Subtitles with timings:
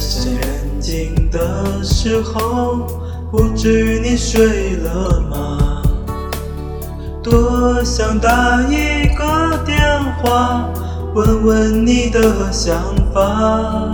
[0.00, 2.86] 夜深人静的时候，
[3.30, 5.82] 不知你睡了吗？
[7.22, 9.78] 多想打一个电
[10.22, 10.70] 话，
[11.14, 12.74] 问问你的想
[13.12, 13.92] 法。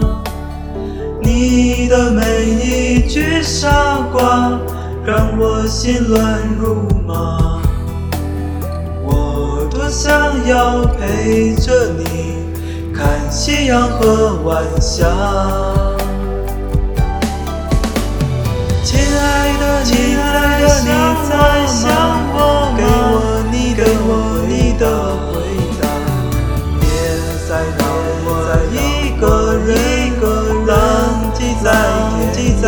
[1.20, 4.56] 你的每一句傻瓜，
[5.04, 7.60] 让我心乱如麻。
[9.02, 10.16] 我多想
[10.46, 12.36] 要陪着你，
[12.94, 15.04] 看夕阳和晚霞。
[24.78, 24.84] 的
[25.26, 25.32] 回
[25.80, 25.84] 答。
[26.80, 26.84] 别
[27.48, 27.80] 再让
[28.24, 28.28] 我
[28.72, 28.74] 一
[29.20, 29.24] 个
[29.66, 29.68] 人
[30.66, 30.70] 浪
[31.34, 31.66] 迹在
[32.32, 32.64] 天涯。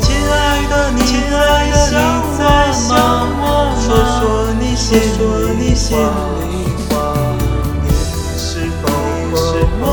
[0.00, 0.32] 亲爱
[0.68, 0.98] 的，你
[1.30, 1.40] 在
[1.72, 1.88] 想
[3.38, 3.42] 我吗？
[3.80, 3.86] 说
[4.18, 4.20] 说
[4.58, 4.88] 你心
[5.58, 6.78] 里话。
[7.82, 7.86] 你
[8.38, 8.48] 是
[8.82, 8.84] 否
[9.32, 9.38] 和
[9.80, 9.84] 我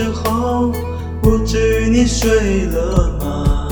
[0.00, 0.72] 时候，
[1.20, 3.68] 不知你睡了吗？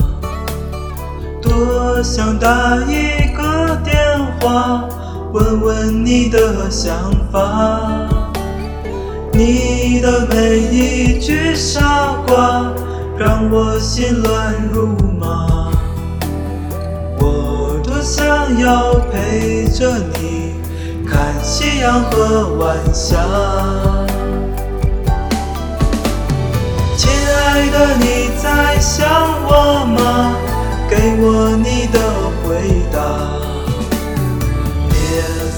[1.41, 3.97] 多想打一个电
[4.39, 4.87] 话，
[5.33, 8.07] 问问你的想法。
[9.33, 12.71] 你的每一句傻瓜，
[13.17, 15.71] 让我心乱如麻。
[17.19, 20.53] 我多想要陪着你，
[21.07, 23.17] 看夕阳和晚霞。
[27.51, 29.09] 亲爱的，你在想
[29.43, 30.35] 我吗？
[30.87, 31.99] 给我你的
[32.43, 33.01] 回答。
[34.87, 34.93] 别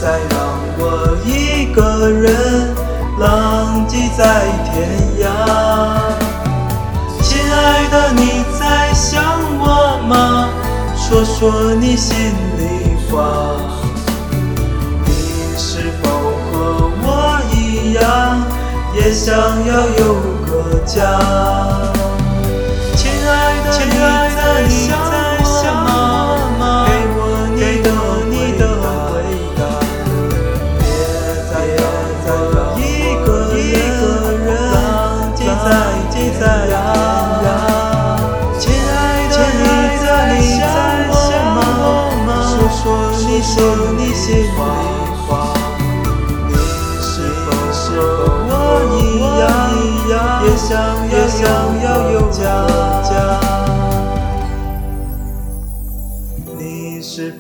[0.01, 0.39] 再让
[0.79, 2.73] 我一个人
[3.19, 4.23] 浪迹在
[4.71, 4.87] 天
[5.19, 5.27] 涯。
[7.21, 9.21] 亲爱的，你在想
[9.59, 10.47] 我吗？
[10.95, 12.15] 说说你心
[12.57, 13.51] 里话。
[15.05, 15.11] 你
[15.57, 16.09] 是否
[16.53, 18.41] 和我一样，
[18.95, 19.35] 也想
[19.65, 20.15] 要有
[20.85, 20.99] 家？
[22.95, 23.31] 亲爱
[23.63, 24.05] 的，亲爱
[24.35, 24.91] 的，你在
[25.43, 25.87] 想我
[26.59, 26.61] 吗？
[26.85, 27.17] 给我
[27.55, 27.87] 你的
[28.29, 29.11] 你的回
[29.57, 29.59] 答。
[30.77, 30.81] 别
[31.49, 32.79] 再让我一
[33.25, 33.27] 个
[34.37, 34.75] 人浪
[35.35, 35.65] 迹在
[36.11, 36.13] 天
[36.69, 36.73] 涯。
[38.59, 38.93] 亲爱
[39.29, 39.63] 的，你
[40.03, 40.05] 在
[40.41, 40.51] 想
[41.09, 41.11] 我
[42.25, 42.29] 吗？
[42.51, 42.83] 说说
[43.97, 44.59] 你心里话。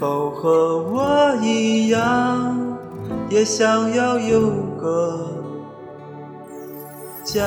[0.01, 2.57] 否和我一样，
[3.29, 4.49] 也想要有
[4.81, 5.27] 个
[7.23, 7.45] 家？